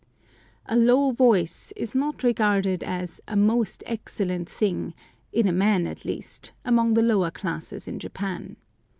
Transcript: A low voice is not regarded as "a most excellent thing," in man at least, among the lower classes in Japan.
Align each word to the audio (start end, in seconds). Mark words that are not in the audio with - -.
A 0.65 0.75
low 0.75 1.11
voice 1.11 1.71
is 1.75 1.93
not 1.93 2.23
regarded 2.23 2.83
as 2.83 3.21
"a 3.27 3.35
most 3.35 3.83
excellent 3.85 4.49
thing," 4.49 4.95
in 5.31 5.55
man 5.55 5.85
at 5.85 6.05
least, 6.05 6.53
among 6.65 6.95
the 6.95 7.03
lower 7.03 7.29
classes 7.29 7.87
in 7.87 7.99
Japan. 7.99 8.55